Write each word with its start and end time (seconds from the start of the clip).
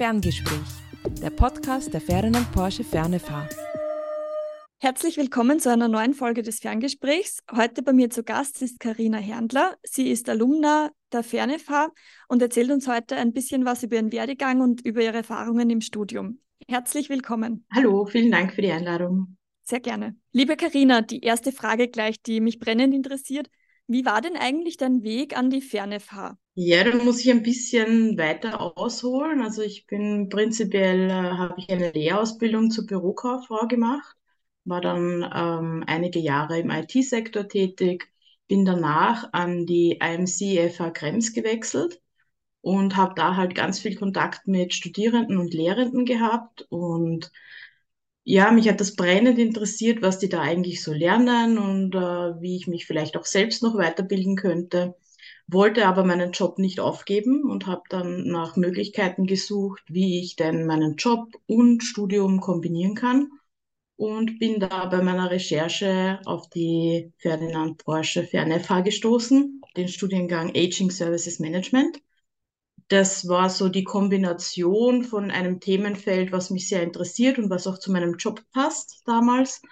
Ferngespräch, 0.00 1.20
der 1.20 1.28
Podcast 1.28 1.92
der 1.92 2.00
Ferdinand 2.00 2.50
Porsche 2.52 2.84
Fernefahr. 2.84 3.46
Herzlich 4.78 5.18
willkommen 5.18 5.60
zu 5.60 5.70
einer 5.70 5.88
neuen 5.88 6.14
Folge 6.14 6.40
des 6.40 6.58
Ferngesprächs. 6.60 7.40
Heute 7.54 7.82
bei 7.82 7.92
mir 7.92 8.08
zu 8.08 8.22
Gast 8.22 8.62
ist 8.62 8.80
Karina 8.80 9.18
Herndler. 9.18 9.76
Sie 9.82 10.10
ist 10.10 10.30
Alumna 10.30 10.90
der 11.12 11.22
Fernefahr 11.22 11.92
und 12.28 12.40
erzählt 12.40 12.70
uns 12.70 12.88
heute 12.88 13.14
ein 13.16 13.34
bisschen 13.34 13.66
was 13.66 13.82
über 13.82 13.96
ihren 13.96 14.10
Werdegang 14.10 14.62
und 14.62 14.80
über 14.86 15.02
ihre 15.02 15.18
Erfahrungen 15.18 15.68
im 15.68 15.82
Studium. 15.82 16.40
Herzlich 16.66 17.10
willkommen. 17.10 17.66
Hallo, 17.70 18.06
vielen 18.06 18.30
Dank 18.30 18.54
für 18.54 18.62
die 18.62 18.72
Einladung. 18.72 19.36
Sehr 19.64 19.80
gerne. 19.80 20.16
Liebe 20.32 20.56
Karina, 20.56 21.02
die 21.02 21.20
erste 21.20 21.52
Frage 21.52 21.88
gleich, 21.88 22.22
die 22.22 22.40
mich 22.40 22.58
brennend 22.58 22.94
interessiert. 22.94 23.50
Wie 23.86 24.06
war 24.06 24.22
denn 24.22 24.38
eigentlich 24.38 24.78
dein 24.78 25.02
Weg 25.02 25.36
an 25.36 25.50
die 25.50 25.60
FernFH? 25.60 26.38
Ja, 26.62 26.84
da 26.84 26.94
muss 27.02 27.20
ich 27.20 27.30
ein 27.30 27.42
bisschen 27.42 28.18
weiter 28.18 28.76
ausholen. 28.76 29.40
Also 29.40 29.62
ich 29.62 29.86
bin 29.86 30.28
prinzipiell, 30.28 31.08
äh, 31.10 31.12
habe 31.12 31.54
ich 31.58 31.70
eine 31.70 31.90
Lehrausbildung 31.90 32.70
zur 32.70 32.86
Bürokauffrau 32.86 33.66
gemacht, 33.66 34.14
war 34.64 34.80
dann 34.82 35.22
ähm, 35.34 35.84
einige 35.86 36.18
Jahre 36.18 36.58
im 36.58 36.70
IT-Sektor 36.70 37.48
tätig, 37.48 38.10
bin 38.46 38.64
danach 38.66 39.32
an 39.32 39.64
die 39.64 39.92
IMC 40.02 40.58
FH 40.58 40.90
Krems 40.90 41.32
gewechselt 41.32 42.00
und 42.62 42.96
habe 42.96 43.14
da 43.16 43.36
halt 43.36 43.54
ganz 43.54 43.80
viel 43.80 43.96
Kontakt 43.96 44.46
mit 44.48 44.74
Studierenden 44.74 45.38
und 45.38 45.54
Lehrenden 45.54 46.04
gehabt 46.06 46.66
und 46.70 47.32
ja, 48.24 48.50
mich 48.52 48.68
hat 48.68 48.80
das 48.80 48.96
brennend 48.96 49.38
interessiert, 49.38 50.02
was 50.02 50.18
die 50.18 50.28
da 50.28 50.40
eigentlich 50.42 50.82
so 50.82 50.92
lernen 50.92 51.58
und 51.58 51.94
äh, 51.94 52.40
wie 52.42 52.56
ich 52.56 52.66
mich 52.66 52.86
vielleicht 52.86 53.16
auch 53.16 53.24
selbst 53.26 53.62
noch 53.62 53.76
weiterbilden 53.76 54.36
könnte. 54.36 54.94
Wollte 55.52 55.86
aber 55.86 56.04
meinen 56.04 56.32
Job 56.32 56.58
nicht 56.58 56.80
aufgeben 56.80 57.50
und 57.50 57.66
habe 57.66 57.82
dann 57.88 58.24
nach 58.28 58.56
Möglichkeiten 58.56 59.26
gesucht, 59.26 59.82
wie 59.88 60.20
ich 60.20 60.36
denn 60.36 60.66
meinen 60.66 60.96
Job 60.96 61.28
und 61.46 61.82
Studium 61.82 62.40
kombinieren 62.40 62.94
kann. 62.94 63.28
Und 63.96 64.38
bin 64.38 64.60
da 64.60 64.86
bei 64.86 65.02
meiner 65.02 65.30
Recherche 65.30 66.20
auf 66.24 66.48
die 66.48 67.12
Ferdinand 67.18 67.84
Porsche 67.84 68.24
FernFH 68.24 68.80
gestoßen, 68.80 69.60
den 69.76 69.88
Studiengang 69.88 70.50
Aging 70.56 70.90
Services 70.90 71.38
Management 71.38 72.00
das 72.88 73.28
war 73.28 73.48
so 73.48 73.68
die 73.68 73.84
Kombination 73.84 75.04
von 75.04 75.30
einem 75.30 75.60
Themenfeld, 75.60 76.32
was 76.32 76.50
mich 76.50 76.68
sehr 76.68 76.82
interessiert 76.82 77.38
und 77.38 77.48
was 77.48 77.66
auch 77.66 77.78
zu 77.78 77.92
meinem 77.92 78.16
Job 78.16 78.42
passt 78.52 79.02
damals. 79.06 79.62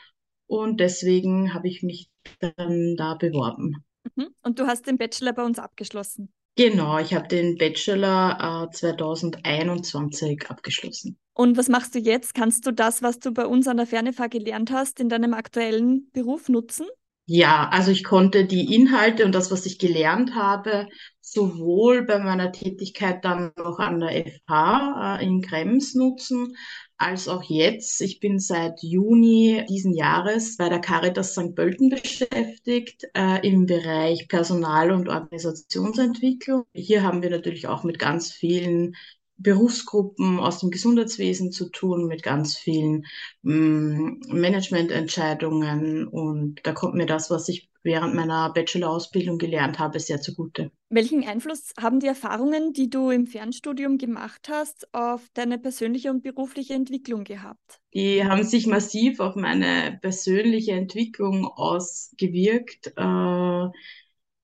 Und 0.47 0.81
deswegen 0.81 1.53
habe 1.53 1.69
ich 1.69 1.83
mich 1.83 2.09
dann 2.41 2.95
da 2.97 3.15
beworben. 3.15 3.85
Mhm. 4.19 4.29
Und 4.43 4.59
du 4.59 4.67
hast 4.67 4.87
den 4.87 4.99
Bachelor 4.99 5.33
bei 5.33 5.45
uns 5.45 5.59
abgeschlossen? 5.59 6.33
Genau, 6.57 6.99
ich 6.99 7.15
habe 7.15 7.29
den 7.29 7.57
Bachelor 7.57 8.67
äh, 8.69 8.75
2021 8.75 10.51
abgeschlossen. 10.51 11.17
Und 11.35 11.57
was 11.57 11.69
machst 11.69 11.95
du 11.95 12.01
jetzt? 12.01 12.35
Kannst 12.35 12.67
du 12.67 12.73
das, 12.73 13.01
was 13.01 13.21
du 13.21 13.33
bei 13.33 13.47
uns 13.47 13.69
an 13.69 13.77
der 13.77 13.87
Fernefahr 13.87 14.29
gelernt 14.29 14.73
hast, 14.73 14.99
in 14.99 15.09
deinem 15.09 15.35
aktuellen 15.35 16.11
Beruf 16.13 16.49
nutzen? 16.49 16.87
Ja, 17.27 17.69
also 17.71 17.93
ich 17.93 18.03
konnte 18.03 18.45
die 18.45 18.75
Inhalte 18.75 19.25
und 19.25 19.35
das, 19.35 19.53
was 19.53 19.67
ich 19.67 19.79
gelernt 19.79 20.35
habe, 20.35 20.89
sowohl 21.21 22.05
bei 22.05 22.19
meiner 22.19 22.51
Tätigkeit 22.51 23.25
dann 23.25 23.53
noch 23.57 23.79
an 23.79 24.01
der 24.01 24.27
FH 24.27 25.19
äh, 25.19 25.25
in 25.25 25.43
Krems 25.43 25.95
nutzen, 25.95 26.57
als 26.99 27.29
auch 27.29 27.45
jetzt. 27.45 28.01
Ich 28.01 28.21
bin 28.21 28.41
seit 28.41 28.83
Juni 28.83 29.65
diesen 29.69 29.95
Jahres 29.95 30.57
bei 30.57 30.69
der 30.69 30.81
Caritas 30.81 31.33
St. 31.33 31.55
Pölten 31.55 31.91
beschäftigt 31.91 33.07
äh, 33.15 33.47
im 33.49 33.67
Bereich 33.67 34.29
Personal- 34.29 34.91
und 34.91 35.09
Organisationsentwicklung. 35.09 36.65
Hier 36.75 37.05
haben 37.05 37.23
wir 37.23 37.31
natürlich 37.31 37.69
auch 37.69 37.85
mit 37.85 37.99
ganz 37.99 38.33
vielen 38.33 38.97
Berufsgruppen 39.37 40.41
aus 40.41 40.59
dem 40.59 40.71
Gesundheitswesen 40.71 41.53
zu 41.53 41.71
tun, 41.71 42.09
mit 42.09 42.25
ganz 42.25 42.57
vielen 42.57 43.07
mm, 43.43 44.19
Managemententscheidungen. 44.29 46.09
Und 46.09 46.61
da 46.65 46.73
kommt 46.73 46.95
mir 46.95 47.07
das, 47.07 47.31
was 47.31 47.49
ich 47.49 47.71
während 47.83 48.15
meiner 48.15 48.53
Bachelor-Ausbildung 48.53 49.39
gelernt 49.39 49.79
habe, 49.79 50.01
sehr 50.01 50.21
zugute. 50.21 50.71
Welchen 50.91 51.27
Einfluss 51.27 51.73
haben 51.81 52.01
die 52.01 52.07
Erfahrungen, 52.07 52.73
die 52.73 52.91
du 52.91 53.11
im 53.11 53.27
Fernstudium 53.27 53.99
gemacht 53.99 54.49
hast, 54.51 54.93
auf 54.93 55.23
deine 55.35 55.59
persönliche 55.59 56.11
und 56.11 56.23
berufliche 56.23 56.75
Entwicklung 56.75 57.25
gehabt? 57.25 57.81
Die 57.95 58.25
haben 58.25 58.43
sich 58.43 58.67
massiv 58.67 59.21
auf 59.21 59.37
meine 59.37 59.99
persönliche 60.01 60.73
Entwicklung 60.73 61.47
ausgewirkt. 61.47 62.93
Äh, 62.97 63.69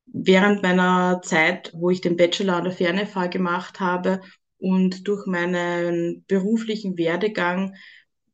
während 0.07 0.63
meiner 0.63 1.21
Zeit, 1.23 1.73
wo 1.75 1.91
ich 1.91 2.01
den 2.01 2.17
Bachelor 2.17 2.57
an 2.57 2.65
der 2.65 2.73
Fernefahrt 2.73 3.33
gemacht 3.33 3.81
habe, 3.81 4.21
und 4.65 5.09
durch 5.09 5.27
meinen 5.27 6.25
beruflichen 6.27 6.97
Werdegang 6.97 7.75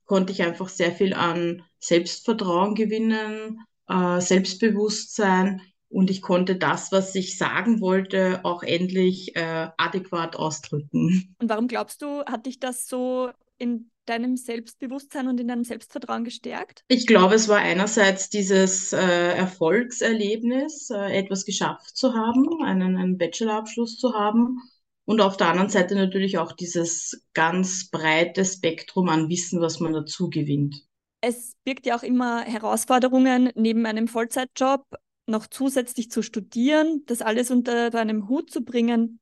konnte 0.04 0.32
ich 0.32 0.42
einfach 0.42 0.68
sehr 0.68 0.92
viel 0.92 1.12
an 1.12 1.62
Selbstvertrauen 1.80 2.76
gewinnen, 2.76 3.58
äh, 3.90 4.20
Selbstbewusstsein 4.20 5.60
und 5.90 6.08
ich 6.08 6.22
konnte 6.22 6.56
das, 6.56 6.92
was 6.92 7.14
ich 7.16 7.36
sagen 7.36 7.80
wollte, 7.80 8.40
auch 8.44 8.62
endlich 8.62 9.34
äh, 9.34 9.68
adäquat 9.76 10.36
ausdrücken. 10.36 11.34
Und 11.40 11.48
warum 11.48 11.66
glaubst 11.66 12.02
du, 12.02 12.24
hat 12.24 12.46
dich 12.46 12.60
das 12.60 12.86
so 12.86 13.30
in 13.58 13.90
deinem 14.06 14.36
Selbstbewusstsein 14.36 15.28
und 15.28 15.40
in 15.40 15.48
deinem 15.48 15.64
Selbstvertrauen 15.64 16.24
gestärkt? 16.24 16.84
Ich 16.88 17.06
glaube, 17.06 17.34
es 17.34 17.48
war 17.48 17.58
einerseits 17.58 18.30
dieses 18.30 18.92
äh, 18.92 18.98
Erfolgserlebnis, 18.98 20.90
äh, 20.90 21.18
etwas 21.18 21.44
geschafft 21.44 21.96
zu 21.96 22.14
haben, 22.14 22.62
einen, 22.64 22.96
einen 22.96 23.18
Bachelorabschluss 23.18 23.98
zu 23.98 24.14
haben 24.14 24.58
und 25.04 25.20
auf 25.20 25.36
der 25.36 25.48
anderen 25.48 25.70
Seite 25.70 25.96
natürlich 25.96 26.38
auch 26.38 26.52
dieses 26.52 27.26
ganz 27.34 27.90
breite 27.90 28.44
Spektrum 28.44 29.08
an 29.08 29.28
Wissen, 29.28 29.60
was 29.60 29.80
man 29.80 29.92
dazu 29.92 30.30
gewinnt. 30.30 30.84
Es 31.20 31.54
birgt 31.64 31.86
ja 31.86 31.96
auch 31.96 32.02
immer 32.02 32.42
Herausforderungen, 32.42 33.50
neben 33.54 33.84
einem 33.86 34.08
Vollzeitjob 34.08 34.86
noch 35.26 35.46
zusätzlich 35.46 36.10
zu 36.10 36.22
studieren, 36.22 37.02
das 37.06 37.22
alles 37.22 37.50
unter 37.50 37.94
einem 37.94 38.28
Hut 38.28 38.50
zu 38.50 38.62
bringen 38.64 39.20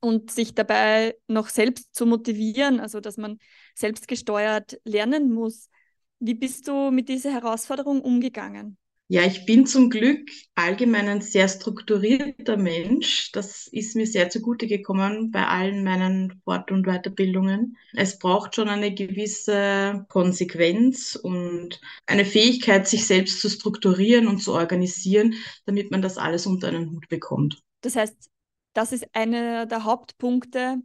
und 0.00 0.30
sich 0.30 0.54
dabei 0.54 1.16
noch 1.28 1.48
selbst 1.48 1.94
zu 1.94 2.06
motivieren, 2.06 2.80
also 2.80 3.00
dass 3.00 3.16
man 3.16 3.38
selbstgesteuert 3.74 4.80
lernen 4.84 5.32
muss. 5.32 5.70
Wie 6.18 6.34
bist 6.34 6.68
du 6.68 6.90
mit 6.90 7.08
dieser 7.08 7.32
Herausforderung 7.32 8.00
umgegangen? 8.00 8.78
Ja, 9.08 9.22
ich 9.22 9.44
bin 9.44 9.66
zum 9.66 9.90
Glück 9.90 10.30
allgemein 10.54 11.08
ein 11.08 11.20
sehr 11.20 11.46
strukturierter 11.48 12.56
Mensch. 12.56 13.30
Das 13.32 13.66
ist 13.66 13.96
mir 13.96 14.06
sehr 14.06 14.30
zugute 14.30 14.66
gekommen 14.66 15.30
bei 15.30 15.46
allen 15.46 15.84
meinen 15.84 16.40
Fort- 16.44 16.72
und 16.72 16.86
Weiterbildungen. 16.86 17.76
Es 17.92 18.18
braucht 18.18 18.54
schon 18.54 18.68
eine 18.68 18.94
gewisse 18.94 20.06
Konsequenz 20.08 21.16
und 21.16 21.80
eine 22.06 22.24
Fähigkeit, 22.24 22.88
sich 22.88 23.06
selbst 23.06 23.40
zu 23.40 23.50
strukturieren 23.50 24.26
und 24.26 24.38
zu 24.42 24.54
organisieren, 24.54 25.34
damit 25.66 25.90
man 25.90 26.00
das 26.00 26.16
alles 26.16 26.46
unter 26.46 26.68
einen 26.68 26.90
Hut 26.90 27.08
bekommt. 27.08 27.62
Das 27.82 27.96
heißt, 27.96 28.30
das 28.72 28.92
ist 28.92 29.04
einer 29.12 29.66
der 29.66 29.84
Hauptpunkte, 29.84 30.78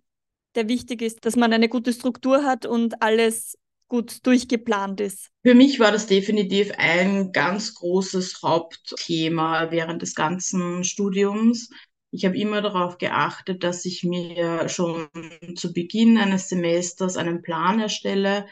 der 0.55 0.67
wichtig 0.67 1.03
ist, 1.03 1.25
dass 1.25 1.35
man 1.37 1.53
eine 1.53 1.69
gute 1.69 1.93
Struktur 1.93 2.43
hat 2.43 2.65
und 2.65 3.01
alles 3.01 3.58
gut 3.89 4.25
durchgeplant 4.25 5.01
ist? 5.01 5.29
Für 5.43 5.55
mich 5.55 5.79
war 5.79 5.91
das 5.91 6.07
definitiv 6.07 6.71
ein 6.77 7.33
ganz 7.33 7.73
großes 7.75 8.41
Hauptthema 8.41 9.71
während 9.71 10.01
des 10.01 10.15
ganzen 10.15 10.85
Studiums. 10.85 11.69
Ich 12.11 12.25
habe 12.25 12.37
immer 12.37 12.61
darauf 12.61 12.97
geachtet, 12.97 13.63
dass 13.63 13.85
ich 13.85 14.03
mir 14.03 14.69
schon 14.69 15.07
zu 15.55 15.73
Beginn 15.73 16.17
eines 16.17 16.47
Semesters 16.49 17.17
einen 17.17 17.41
Plan 17.41 17.79
erstelle, 17.79 18.47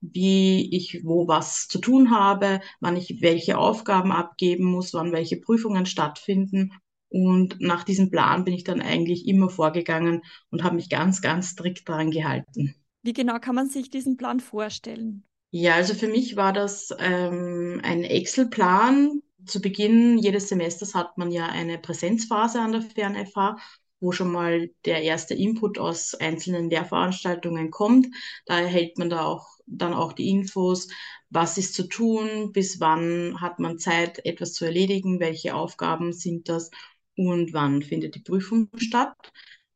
wie 0.00 0.74
ich 0.74 1.00
wo 1.04 1.28
was 1.28 1.66
zu 1.68 1.78
tun 1.78 2.10
habe, 2.10 2.60
wann 2.80 2.96
ich 2.96 3.20
welche 3.20 3.58
Aufgaben 3.58 4.12
abgeben 4.12 4.64
muss, 4.64 4.94
wann 4.94 5.12
welche 5.12 5.38
Prüfungen 5.38 5.86
stattfinden. 5.86 6.72
Und 7.08 7.60
nach 7.60 7.84
diesem 7.84 8.10
Plan 8.10 8.44
bin 8.44 8.54
ich 8.54 8.64
dann 8.64 8.80
eigentlich 8.80 9.26
immer 9.26 9.50
vorgegangen 9.50 10.22
und 10.50 10.62
habe 10.62 10.76
mich 10.76 10.88
ganz, 10.88 11.20
ganz 11.20 11.50
strikt 11.50 11.88
daran 11.88 12.10
gehalten. 12.12 12.79
Wie 13.02 13.12
genau 13.12 13.38
kann 13.38 13.54
man 13.54 13.68
sich 13.68 13.90
diesen 13.90 14.16
Plan 14.16 14.40
vorstellen? 14.40 15.24
Ja, 15.52 15.74
also 15.74 15.94
für 15.94 16.06
mich 16.06 16.36
war 16.36 16.52
das 16.52 16.94
ähm, 16.98 17.80
ein 17.82 18.04
Excel-Plan. 18.04 19.22
Zu 19.46 19.60
Beginn 19.60 20.18
jedes 20.18 20.48
Semesters 20.48 20.94
hat 20.94 21.18
man 21.18 21.32
ja 21.32 21.46
eine 21.46 21.78
Präsenzphase 21.78 22.60
an 22.60 22.72
der 22.72 22.82
FernFH, 22.82 23.56
wo 23.98 24.12
schon 24.12 24.30
mal 24.30 24.70
der 24.84 25.02
erste 25.02 25.34
Input 25.34 25.78
aus 25.78 26.14
einzelnen 26.14 26.70
Lehrveranstaltungen 26.70 27.70
kommt. 27.70 28.08
Da 28.46 28.60
erhält 28.60 28.96
man 28.98 29.10
da 29.10 29.24
auch 29.24 29.48
dann 29.66 29.92
auch 29.92 30.12
die 30.12 30.28
Infos, 30.28 30.88
was 31.30 31.58
ist 31.58 31.74
zu 31.74 31.88
tun, 31.88 32.52
bis 32.52 32.78
wann 32.80 33.40
hat 33.40 33.58
man 33.58 33.78
Zeit, 33.78 34.24
etwas 34.24 34.52
zu 34.52 34.64
erledigen, 34.64 35.20
welche 35.20 35.54
Aufgaben 35.54 36.12
sind 36.12 36.48
das 36.48 36.70
und 37.16 37.52
wann 37.52 37.82
findet 37.82 38.14
die 38.14 38.20
Prüfung 38.20 38.68
statt. 38.76 39.16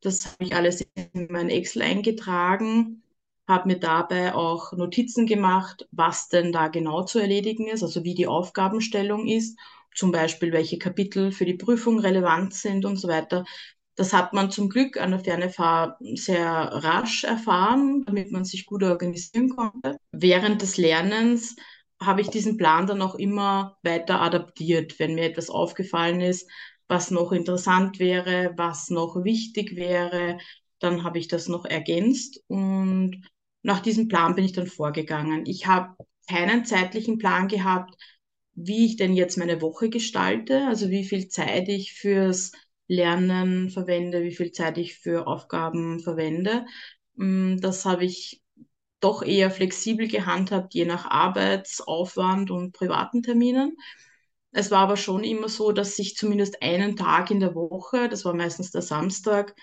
Das 0.00 0.26
habe 0.26 0.44
ich 0.44 0.54
alles 0.54 0.86
in 1.12 1.28
mein 1.30 1.48
Excel 1.48 1.82
eingetragen 1.82 3.02
habe 3.46 3.69
mir 3.69 3.79
dabei 3.79 4.35
auch 4.35 4.73
Notizen 4.73 5.26
gemacht, 5.26 5.87
was 5.91 6.29
denn 6.29 6.52
da 6.52 6.69
genau 6.69 7.05
zu 7.05 7.19
erledigen 7.19 7.69
ist, 7.69 7.82
also 7.82 8.05
wie 8.05 8.14
die 8.14 8.26
Aufgabenstellung 8.26 9.26
ist, 9.26 9.58
zum 9.94 10.12
Beispiel 10.12 10.52
welche 10.52 10.79
Kapitel 10.79 11.31
für 11.31 11.44
die 11.44 11.55
Prüfung 11.55 11.99
relevant 12.00 12.55
sind 12.55 12.85
und 12.85 12.96
so 12.96 13.08
weiter. 13.08 13.44
Das 13.96 14.12
hat 14.12 14.32
man 14.32 14.50
zum 14.50 14.69
Glück 14.69 14.96
an 14.96 15.12
der 15.12 15.20
Fernefahr 15.20 15.99
sehr 16.14 16.43
rasch 16.43 17.25
erfahren, 17.25 18.05
damit 18.06 18.32
man 18.32 18.44
sich 18.44 18.67
gut 18.67 18.82
organisieren 18.82 19.50
konnte. 19.50 19.96
Während 20.11 20.62
des 20.62 20.76
Lernens 20.79 21.55
habe 22.00 22.20
ich 22.20 22.29
diesen 22.29 22.56
Plan 22.56 22.87
dann 22.87 23.02
auch 23.02 23.14
immer 23.14 23.76
weiter 23.82 24.20
adaptiert, 24.20 24.99
wenn 24.99 25.14
mir 25.14 25.25
etwas 25.26 25.49
aufgefallen 25.49 26.20
ist, 26.20 26.50
was 26.88 27.11
noch 27.11 27.32
interessant 27.32 27.99
wäre, 27.99 28.52
was 28.56 28.91
noch 28.91 29.23
wichtig 29.25 29.76
wäre, 29.76 30.38
dann 30.81 31.05
habe 31.05 31.19
ich 31.19 31.29
das 31.29 31.49
noch 31.49 31.64
ergänzt 31.64 32.43
und 32.49 33.23
nach 33.64 33.81
diesem 33.81 34.08
Plan 34.08 34.34
bin 34.37 34.44
ich 34.44 34.52
dann 34.52 34.66
vorgegangen. 34.66 35.46
Ich 35.46 35.66
habe 35.66 35.96
keinen 36.28 36.64
zeitlichen 36.66 37.19
Plan 37.19 37.49
gehabt, 37.49 37.96
wie 38.52 38.87
ich 38.87 38.96
denn 38.96 39.14
jetzt 39.14 39.38
meine 39.38 39.61
Woche 39.62 39.88
gestalte, 39.88 40.66
also 40.69 40.90
wie 40.90 41.05
viel 41.05 41.28
Zeit 41.28 41.69
ich 41.69 41.94
fürs 41.94 42.52
Lernen 42.87 43.70
verwende, 43.70 44.22
wie 44.22 44.34
viel 44.34 44.52
Zeit 44.52 44.76
ich 44.78 44.96
für 44.99 45.26
Aufgaben 45.26 45.99
verwende. 46.00 46.66
Mm, 47.16 47.56
das 47.56 47.87
habe 47.87 48.05
ich 48.05 48.43
doch 49.00 49.22
eher 49.22 49.50
flexibel 49.50 50.08
gehandhabt, 50.08 50.75
je 50.75 50.84
nach 50.84 51.06
Arbeitsaufwand 51.06 52.50
und 52.50 52.72
privaten 52.72 53.22
Terminen. 53.22 53.76
Es 54.52 54.70
war 54.70 54.81
aber 54.81 54.99
schon 54.99 55.25
immer 55.25 55.49
so, 55.49 55.72
dass 55.72 55.99
ich 55.99 56.17
zumindest 56.17 56.62
einen 56.62 56.96
Tag 56.96 57.31
in 57.31 57.40
der 57.40 57.55
Woche, 57.55 58.10
das 58.10 58.26
war 58.26 58.34
meistens 58.34 58.70
der 58.70 58.82
Samstag, 58.82 59.56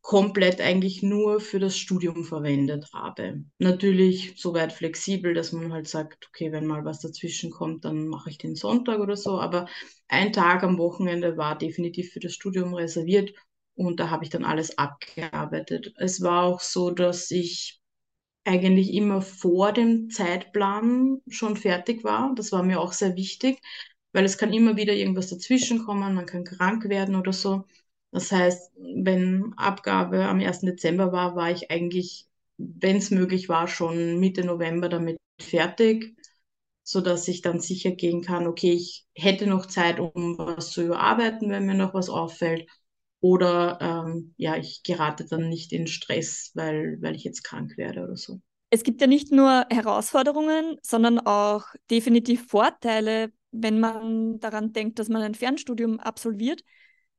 komplett 0.00 0.60
eigentlich 0.60 1.02
nur 1.02 1.40
für 1.40 1.58
das 1.58 1.76
Studium 1.76 2.24
verwendet 2.24 2.88
habe. 2.94 3.44
Natürlich 3.58 4.34
soweit 4.36 4.72
flexibel, 4.72 5.34
dass 5.34 5.52
man 5.52 5.72
halt 5.72 5.88
sagt, 5.88 6.28
okay, 6.28 6.52
wenn 6.52 6.66
mal 6.66 6.84
was 6.84 7.00
dazwischen 7.00 7.50
kommt, 7.50 7.84
dann 7.84 8.08
mache 8.08 8.30
ich 8.30 8.38
den 8.38 8.54
Sonntag 8.56 9.00
oder 9.00 9.16
so. 9.16 9.40
Aber 9.40 9.66
ein 10.08 10.32
Tag 10.32 10.62
am 10.62 10.78
Wochenende 10.78 11.36
war 11.36 11.58
definitiv 11.58 12.12
für 12.12 12.20
das 12.20 12.32
Studium 12.34 12.74
reserviert 12.74 13.32
und 13.74 14.00
da 14.00 14.10
habe 14.10 14.24
ich 14.24 14.30
dann 14.30 14.44
alles 14.44 14.78
abgearbeitet. 14.78 15.92
Es 15.96 16.22
war 16.22 16.44
auch 16.44 16.60
so, 16.60 16.90
dass 16.90 17.30
ich 17.30 17.80
eigentlich 18.44 18.94
immer 18.94 19.22
vor 19.22 19.72
dem 19.72 20.10
Zeitplan 20.10 21.20
schon 21.28 21.56
fertig 21.56 22.04
war. 22.04 22.34
Das 22.34 22.52
war 22.52 22.62
mir 22.62 22.80
auch 22.80 22.92
sehr 22.92 23.16
wichtig, 23.16 23.60
weil 24.12 24.24
es 24.24 24.38
kann 24.38 24.52
immer 24.52 24.76
wieder 24.76 24.94
irgendwas 24.94 25.28
dazwischen 25.28 25.84
kommen, 25.84 26.14
man 26.14 26.26
kann 26.26 26.44
krank 26.44 26.88
werden 26.88 27.14
oder 27.16 27.32
so. 27.32 27.64
Das 28.10 28.32
heißt, 28.32 28.72
wenn 28.76 29.52
Abgabe 29.56 30.24
am 30.26 30.40
1. 30.40 30.66
Dezember 30.66 31.12
war, 31.12 31.36
war 31.36 31.50
ich 31.50 31.70
eigentlich, 31.70 32.26
wenn 32.56 32.96
es 32.96 33.10
möglich 33.10 33.48
war, 33.48 33.68
schon 33.68 34.18
Mitte 34.18 34.44
November 34.44 34.88
damit 34.88 35.18
fertig, 35.40 36.16
so 36.82 37.00
dass 37.00 37.28
ich 37.28 37.42
dann 37.42 37.60
sicher 37.60 37.90
gehen 37.92 38.22
kann, 38.22 38.46
okay, 38.46 38.72
ich 38.72 39.06
hätte 39.14 39.46
noch 39.46 39.66
Zeit, 39.66 40.00
um 40.00 40.38
was 40.38 40.70
zu 40.72 40.82
überarbeiten, 40.84 41.50
wenn 41.50 41.66
mir 41.66 41.74
noch 41.74 41.94
was 41.94 42.08
auffällt. 42.10 42.68
Oder 43.20 43.78
ähm, 43.80 44.34
ja, 44.36 44.56
ich 44.56 44.82
gerate 44.84 45.26
dann 45.26 45.48
nicht 45.48 45.72
in 45.72 45.86
Stress, 45.86 46.52
weil, 46.54 46.98
weil 47.02 47.16
ich 47.16 47.24
jetzt 47.24 47.42
krank 47.44 47.76
werde 47.76 48.04
oder 48.04 48.16
so. 48.16 48.40
Es 48.70 48.82
gibt 48.82 49.00
ja 49.00 49.06
nicht 49.06 49.32
nur 49.32 49.66
Herausforderungen, 49.70 50.76
sondern 50.82 51.18
auch 51.20 51.64
definitiv 51.90 52.46
Vorteile, 52.48 53.32
wenn 53.50 53.80
man 53.80 54.40
daran 54.40 54.72
denkt, 54.72 54.98
dass 54.98 55.08
man 55.08 55.22
ein 55.22 55.34
Fernstudium 55.34 55.98
absolviert. 56.00 56.62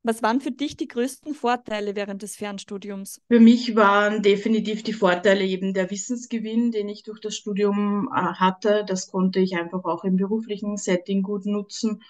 Was 0.04 0.24
waren 0.24 0.40
für 0.40 0.52
dich 0.52 0.78
die 0.78 0.88
größten 0.88 1.34
Vorteile 1.34 1.96
während 1.96 2.22
des 2.22 2.38
Fernstudiums? 2.38 3.22
Für 3.28 3.40
mich 3.40 3.76
waren 3.76 4.22
definitiv 4.22 4.82
die 4.84 4.94
Vorteile 4.94 5.46
eben 5.46 5.74
der 5.74 5.92
Wissensgewinn, 5.92 6.72
den 6.72 6.88
ich 6.88 7.04
durch 7.04 7.20
das 7.20 7.36
Studium 7.36 8.10
äh, 8.14 8.20
hatte. 8.20 8.86
Das 8.88 9.12
konnte 9.12 9.40
ich 9.40 9.58
einfach 9.58 9.84
auch 9.84 10.06
im 10.06 10.16
beruflichen 10.16 10.78
Setting 10.78 11.22
gut 11.22 11.46
nutzen. 11.46 12.02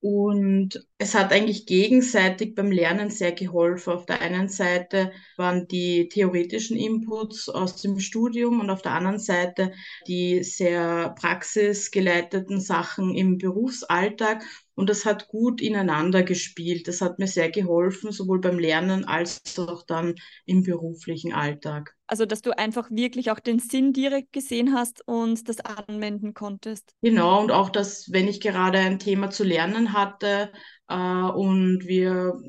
Und 0.00 0.86
es 1.00 1.14
hat 1.14 1.32
eigentlich 1.32 1.64
gegenseitig 1.64 2.54
beim 2.54 2.70
Lernen 2.70 3.08
sehr 3.10 3.32
geholfen. 3.32 3.94
Auf 3.94 4.04
der 4.04 4.20
einen 4.20 4.50
Seite 4.50 5.12
waren 5.38 5.66
die 5.66 6.10
theoretischen 6.10 6.76
Inputs 6.76 7.48
aus 7.48 7.80
dem 7.80 7.98
Studium 7.98 8.60
und 8.60 8.68
auf 8.68 8.82
der 8.82 8.92
anderen 8.92 9.18
Seite 9.18 9.72
die 10.06 10.44
sehr 10.44 11.14
praxisgeleiteten 11.18 12.60
Sachen 12.60 13.14
im 13.14 13.38
Berufsalltag. 13.38 14.42
Und 14.74 14.90
das 14.90 15.06
hat 15.06 15.28
gut 15.28 15.62
ineinander 15.62 16.22
gespielt. 16.22 16.86
Das 16.86 17.00
hat 17.00 17.18
mir 17.18 17.26
sehr 17.26 17.50
geholfen, 17.50 18.12
sowohl 18.12 18.40
beim 18.40 18.58
Lernen 18.58 19.06
als 19.06 19.42
auch 19.58 19.84
dann 19.86 20.14
im 20.44 20.62
beruflichen 20.62 21.32
Alltag. 21.32 21.96
Also, 22.06 22.26
dass 22.26 22.42
du 22.42 22.56
einfach 22.56 22.90
wirklich 22.90 23.30
auch 23.30 23.40
den 23.40 23.58
Sinn 23.58 23.92
direkt 23.92 24.32
gesehen 24.32 24.74
hast 24.74 25.06
und 25.06 25.48
das 25.48 25.60
anwenden 25.60 26.34
konntest. 26.34 26.92
Genau, 27.02 27.40
und 27.40 27.52
auch, 27.52 27.70
dass 27.70 28.10
wenn 28.10 28.26
ich 28.26 28.40
gerade 28.40 28.78
ein 28.78 28.98
Thema 28.98 29.30
zu 29.30 29.44
lernen 29.44 29.92
hatte 29.92 30.50
und 30.90 31.86
wir 31.86 32.40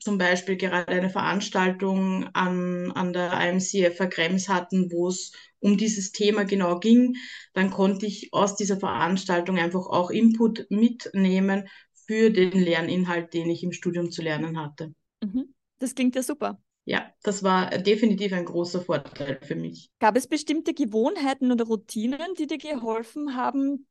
zum 0.00 0.18
Beispiel 0.18 0.56
gerade 0.56 0.92
eine 0.92 1.10
Veranstaltung 1.10 2.28
an, 2.32 2.90
an 2.92 3.12
der 3.12 3.32
IMCF 3.32 3.98
Krems 4.10 4.48
hatten, 4.48 4.90
wo 4.90 5.08
es 5.08 5.32
um 5.60 5.76
dieses 5.76 6.12
Thema 6.12 6.44
genau 6.44 6.78
ging, 6.78 7.16
dann 7.52 7.70
konnte 7.70 8.06
ich 8.06 8.30
aus 8.32 8.56
dieser 8.56 8.78
Veranstaltung 8.78 9.58
einfach 9.58 9.86
auch 9.86 10.10
Input 10.10 10.66
mitnehmen 10.70 11.68
für 12.06 12.30
den 12.30 12.52
Lerninhalt, 12.52 13.34
den 13.34 13.50
ich 13.50 13.62
im 13.62 13.72
Studium 13.72 14.10
zu 14.10 14.22
lernen 14.22 14.58
hatte. 14.58 14.94
Mhm. 15.22 15.54
Das 15.78 15.94
klingt 15.94 16.16
ja 16.16 16.22
super. 16.22 16.60
Ja, 16.86 17.12
das 17.22 17.42
war 17.42 17.70
definitiv 17.78 18.32
ein 18.32 18.46
großer 18.46 18.80
Vorteil 18.80 19.38
für 19.42 19.54
mich. 19.54 19.90
Gab 20.00 20.16
es 20.16 20.26
bestimmte 20.26 20.74
Gewohnheiten 20.74 21.52
oder 21.52 21.66
Routinen, 21.66 22.34
die 22.38 22.46
dir 22.46 22.58
geholfen 22.58 23.36
haben, 23.36 23.86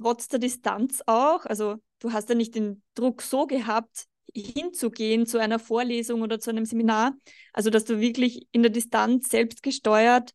trotz 0.00 0.28
der 0.28 0.38
Distanz 0.38 1.02
auch? 1.06 1.44
Also 1.46 1.76
du 2.00 2.12
hast 2.12 2.28
ja 2.28 2.34
nicht 2.34 2.54
den 2.54 2.82
Druck 2.94 3.22
so 3.22 3.46
gehabt, 3.46 4.06
hinzugehen 4.34 5.26
zu 5.26 5.38
einer 5.38 5.58
Vorlesung 5.58 6.22
oder 6.22 6.40
zu 6.40 6.50
einem 6.50 6.64
Seminar. 6.64 7.14
Also 7.52 7.70
dass 7.70 7.84
du 7.84 8.00
wirklich 8.00 8.46
in 8.52 8.62
der 8.62 8.70
Distanz 8.70 9.28
selbst 9.28 9.62
gesteuert 9.62 10.32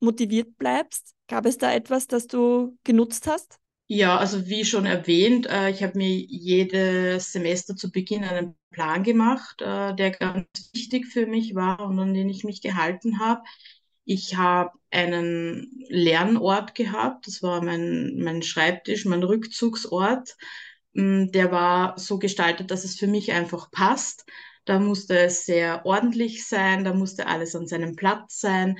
motiviert 0.00 0.56
bleibst? 0.56 1.14
Gab 1.28 1.46
es 1.46 1.58
da 1.58 1.72
etwas, 1.72 2.06
das 2.06 2.26
du 2.26 2.76
genutzt 2.84 3.26
hast? 3.26 3.58
Ja, 3.86 4.18
also 4.18 4.46
wie 4.46 4.64
schon 4.64 4.86
erwähnt, 4.86 5.46
äh, 5.46 5.70
ich 5.70 5.82
habe 5.82 5.98
mir 5.98 6.10
jedes 6.10 7.32
Semester 7.32 7.74
zu 7.76 7.90
Beginn 7.90 8.22
einen 8.24 8.54
Plan 8.70 9.02
gemacht, 9.02 9.60
äh, 9.62 9.94
der 9.94 10.12
ganz 10.12 10.46
wichtig 10.72 11.06
für 11.06 11.26
mich 11.26 11.54
war 11.54 11.80
und 11.80 11.98
an 11.98 12.14
den 12.14 12.28
ich 12.28 12.44
mich 12.44 12.62
gehalten 12.62 13.18
habe. 13.18 13.42
Ich 14.04 14.36
habe 14.36 14.72
einen 14.90 15.70
Lernort 15.88 16.74
gehabt, 16.74 17.26
das 17.26 17.42
war 17.42 17.62
mein, 17.62 18.18
mein 18.18 18.42
Schreibtisch, 18.42 19.04
mein 19.04 19.22
Rückzugsort. 19.22 20.36
Mm, 20.94 21.26
der 21.32 21.52
war 21.52 21.98
so 21.98 22.18
gestaltet, 22.18 22.70
dass 22.70 22.84
es 22.84 22.98
für 22.98 23.06
mich 23.06 23.32
einfach 23.32 23.70
passt. 23.70 24.24
Da 24.64 24.78
musste 24.78 25.18
es 25.18 25.44
sehr 25.46 25.84
ordentlich 25.86 26.46
sein, 26.46 26.84
da 26.84 26.92
musste 26.94 27.26
alles 27.26 27.54
an 27.54 27.66
seinem 27.66 27.96
Platz 27.96 28.40
sein. 28.40 28.76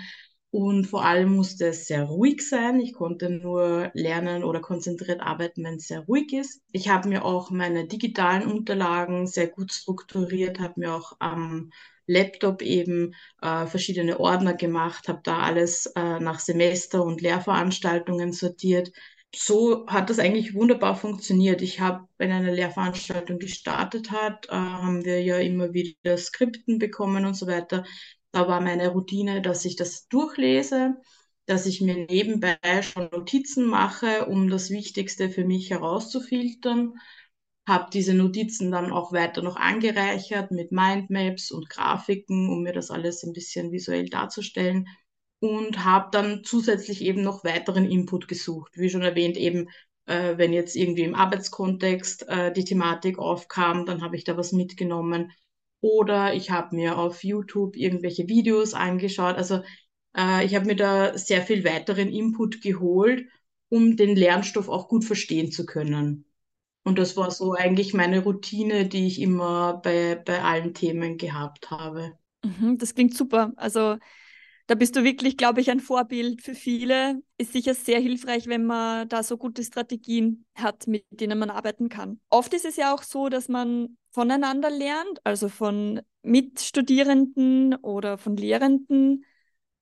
Und 0.53 0.87
vor 0.87 1.05
allem 1.05 1.33
musste 1.37 1.69
es 1.69 1.87
sehr 1.87 2.05
ruhig 2.05 2.47
sein. 2.49 2.81
Ich 2.81 2.93
konnte 2.95 3.31
nur 3.31 3.91
lernen 3.95 4.43
oder 4.43 4.61
konzentriert 4.61 5.21
arbeiten, 5.21 5.63
wenn 5.63 5.77
es 5.77 5.87
sehr 5.87 6.01
ruhig 6.01 6.33
ist. 6.33 6.61
Ich 6.73 6.89
habe 6.89 7.09
mir 7.09 7.25
auch 7.25 7.51
meine 7.51 7.87
digitalen 7.87 8.51
Unterlagen 8.51 9.29
sehr 9.29 9.47
gut 9.47 9.73
strukturiert, 9.73 10.59
habe 10.59 10.75
mir 10.81 10.93
auch 10.95 11.13
am 11.21 11.71
Laptop 12.11 12.63
eben 12.63 13.15
äh, 13.43 13.67
verschiedene 13.67 14.19
Ordner 14.21 14.55
gemacht, 14.55 15.09
habe 15.09 15.21
da 15.25 15.39
alles 15.41 15.87
äh, 15.87 16.21
nach 16.21 16.41
Semester 16.41 17.05
und 17.05 17.21
Lehrveranstaltungen 17.21 18.33
sortiert. 18.33 18.93
So 19.35 19.87
hat 19.87 20.11
das 20.11 20.19
eigentlich 20.19 20.55
wunderbar 20.55 20.97
funktioniert. 20.97 21.63
Ich 21.63 21.81
habe, 21.81 22.09
wenn 22.19 22.33
eine 22.33 22.53
Lehrveranstaltung 22.53 23.39
gestartet 23.39 24.11
hat, 24.11 24.47
äh, 24.49 24.53
haben 24.53 25.05
wir 25.05 25.23
ja 25.23 25.39
immer 25.39 25.73
wieder 25.73 26.17
Skripten 26.19 26.79
bekommen 26.79 27.25
und 27.25 27.35
so 27.35 27.47
weiter. 27.47 27.85
Da 28.33 28.49
war 28.49 28.61
meine 28.61 28.89
Routine, 28.89 29.41
dass 29.43 29.65
ich 29.65 29.77
das 29.77 30.09
durchlese, 30.09 30.97
dass 31.47 31.67
ich 31.67 31.81
mir 31.81 32.07
nebenbei 32.07 32.59
schon 32.83 33.09
Notizen 33.13 33.67
mache, 33.67 34.27
um 34.27 34.49
das 34.51 34.71
Wichtigste 34.71 35.31
für 35.31 35.45
mich 35.45 35.71
herauszufiltern. 35.71 36.95
Habe 37.71 37.91
diese 37.93 38.15
Notizen 38.15 38.71
dann 38.71 38.93
auch 38.93 39.13
weiter 39.13 39.43
noch 39.43 39.57
angereichert 39.57 40.51
mit 40.51 40.73
Mindmaps 40.73 41.51
und 41.53 41.71
Grafiken, 41.71 42.51
um 42.51 42.63
mir 42.63 42.73
das 42.73 42.91
alles 42.91 43.23
ein 43.25 43.33
bisschen 43.33 43.73
visuell 43.73 44.09
darzustellen. 44.09 44.89
Und 45.41 45.85
habe 45.85 46.11
dann 46.13 46.43
zusätzlich 46.45 47.03
eben 47.03 47.23
noch 47.23 47.45
weiteren 47.45 47.91
Input 47.91 48.29
gesucht. 48.29 48.73
Wie 48.77 48.91
schon 48.91 49.03
erwähnt, 49.03 49.37
eben 49.39 49.69
äh, 50.07 50.37
wenn 50.39 50.53
jetzt 50.53 50.77
irgendwie 50.77 51.05
im 51.05 51.15
Arbeitskontext 51.15 52.29
äh, 52.29 52.53
die 52.53 52.65
Thematik 52.65 53.19
aufkam, 53.19 53.87
dann 53.87 54.03
habe 54.03 54.17
ich 54.17 54.25
da 54.25 54.37
was 54.37 54.53
mitgenommen 54.53 55.33
oder 55.81 56.35
ich 56.35 56.51
habe 56.51 56.77
mir 56.77 56.99
auf 56.99 57.25
YouTube 57.25 57.77
irgendwelche 57.77 58.29
Videos 58.29 58.75
angeschaut. 58.75 59.37
Also 59.37 59.63
äh, 60.17 60.45
ich 60.45 60.55
habe 60.55 60.67
mir 60.67 60.77
da 60.77 61.17
sehr 61.17 61.43
viel 61.43 61.65
weiteren 61.65 62.09
Input 62.09 62.61
geholt, 62.63 63.27
um 63.69 63.97
den 63.97 64.17
Lernstoff 64.17 64.69
auch 64.69 64.89
gut 64.89 65.05
verstehen 65.05 65.53
zu 65.53 65.65
können. 65.67 66.30
Und 66.83 66.99
das 66.99 67.17
war 67.17 67.31
so 67.31 67.53
eigentlich 67.53 67.95
meine 67.95 68.21
Routine, 68.23 68.87
die 68.89 69.07
ich 69.07 69.21
immer 69.21 69.75
bei, 69.83 70.15
bei 70.15 70.43
allen 70.43 70.75
Themen 70.75 71.19
gehabt 71.19 71.71
habe. 71.71 72.13
Mhm, 72.43 72.79
das 72.79 72.95
klingt 72.95 73.15
super. 73.15 73.53
Also 73.57 73.99
da 74.67 74.77
bist 74.77 74.95
du 74.95 75.03
wirklich, 75.03 75.37
glaube 75.37 75.61
ich, 75.61 75.71
ein 75.71 75.81
Vorbild 75.81 76.43
für 76.43 76.55
viele. 76.55 77.21
Ist 77.39 77.53
sicher 77.53 77.75
sehr 77.75 77.99
hilfreich, 78.01 78.47
wenn 78.47 78.65
man 78.65 79.09
da 79.09 79.23
so 79.23 79.37
gute 79.37 79.65
Strategien 79.65 80.47
hat, 80.55 80.87
mit 80.87 81.05
denen 81.11 81.39
man 81.39 81.51
arbeiten 81.51 81.89
kann. 81.89 82.21
Oft 82.31 82.55
ist 82.55 82.65
es 82.65 82.77
ja 82.77 82.95
auch 82.95 83.03
so, 83.03 83.29
dass 83.29 83.49
man 83.49 83.97
voneinander 84.11 84.71
lernt, 84.71 85.19
also 85.25 85.49
von 85.49 86.01
Mitstudierenden 86.23 87.75
oder 87.77 88.17
von 88.17 88.37
Lehrenden. 88.37 89.25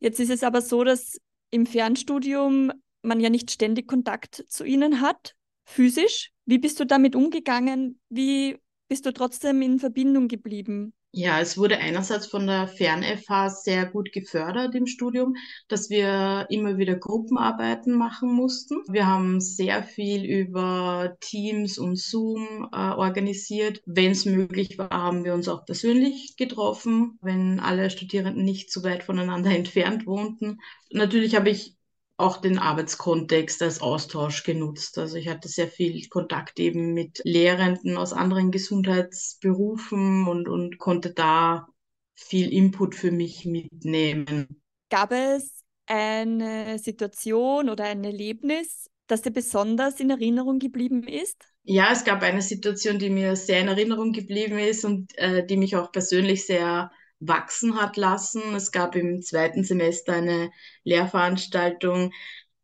Jetzt 0.00 0.21
ist 0.21 0.31
es 0.31 0.43
aber 0.43 0.62
so, 0.62 0.85
dass 0.85 1.21
im 1.50 1.67
Fernstudium 1.67 2.73
man 3.02 3.21
ja 3.21 3.31
nicht 3.31 3.50
ständig 3.50 3.88
Kontakt 3.88 4.45
zu 4.49 4.64
ihnen 4.64 5.00
hat, 5.00 5.35
physisch. 5.64 6.33
Wie 6.49 6.57
bist 6.57 6.81
du 6.81 6.87
damit 6.87 7.14
umgegangen? 7.14 8.00
Wie 8.09 8.57
bist 8.88 9.05
du 9.05 9.12
trotzdem 9.12 9.61
in 9.61 9.78
Verbindung 9.78 10.28
geblieben? 10.28 10.95
Ja, 11.12 11.40
es 11.40 11.59
wurde 11.59 11.76
einerseits 11.76 12.26
von 12.26 12.47
der 12.47 12.69
Fern-FH 12.69 13.50
sehr 13.50 13.85
gut 13.85 14.12
gefördert 14.12 14.75
im 14.75 14.87
Studium, 14.87 15.37
dass 15.69 15.90
wir 15.90 16.47
immer 16.49 16.78
wieder 16.78 16.97
Gruppenarbeiten 16.97 17.95
machen 17.95 18.33
mussten. 18.33 18.76
Wir 18.88 19.07
haben 19.07 19.43
sehr 19.43 19.83
viel 19.83 20.25
über 20.25 21.19
Teams 21.21 21.76
und 21.76 21.99
Zoom 21.99 22.67
äh, 22.73 22.76
organisiert. 22.76 23.83
Wenn 23.85 24.12
es 24.12 24.25
möglich 24.25 24.78
war, 24.78 24.88
haben 24.88 25.25
wir 25.25 25.35
uns 25.35 25.49
auch 25.49 25.67
persönlich 25.67 26.37
getroffen, 26.38 27.19
wenn 27.21 27.61
alle 27.61 27.90
Studierenden 27.90 28.45
nicht 28.45 28.73
so 28.73 28.83
weit 28.85 29.02
voneinander 29.02 29.50
entfernt 29.55 30.07
wohnten. 30.07 30.61
Natürlich 30.90 31.37
habe 31.37 31.50
ich 31.50 31.78
auch 32.19 32.39
den 32.39 32.59
Arbeitskontext 32.59 33.63
als 33.63 33.81
Austausch 33.81 34.43
genutzt. 34.43 34.99
Also 34.99 35.17
ich 35.17 35.29
hatte 35.29 35.49
sehr 35.49 35.69
viel 35.69 36.07
Kontakt 36.09 36.59
eben 36.59 36.93
mit 36.93 37.21
Lehrenden 37.25 37.97
aus 37.97 38.13
anderen 38.13 38.51
Gesundheitsberufen 38.51 40.27
und, 40.27 40.49
und 40.49 40.79
konnte 40.79 41.15
da 41.15 41.69
viel 42.15 42.53
Input 42.53 42.97
für 42.97 43.13
mich 43.13 43.47
mitnehmen. 43.47 44.61
Gab 44.91 45.13
es 45.13 45.63
eine 45.87 46.79
Situation 46.81 47.71
oder 47.71 47.85
ein 47.85 48.03
Erlebnis, 48.03 48.91
das 49.07 49.23
dir 49.23 49.31
besonders 49.31 50.01
in 50.01 50.11
Erinnerung 50.11 50.59
geblieben 50.59 51.05
ist? 51.05 51.37
Ja, 51.63 51.91
es 51.93 52.05
gab 52.05 52.23
eine 52.23 52.43
Situation, 52.43 52.99
die 52.99 53.11
mir 53.11 53.37
sehr 53.37 53.61
in 53.61 53.69
Erinnerung 53.69 54.13
geblieben 54.13 54.59
ist 54.59 54.85
und 54.85 55.17
äh, 55.19 55.47
die 55.47 55.57
mich 55.57 55.77
auch 55.77 55.93
persönlich 55.93 56.47
sehr 56.47 56.91
wachsen 57.21 57.77
hat 57.81 57.97
lassen. 57.97 58.55
Es 58.55 58.73
gab 58.73 58.97
im 58.97 59.23
zweiten 59.23 59.65
Semester 59.65 60.15
eine 60.15 60.51
Lehrveranstaltung, 60.85 62.13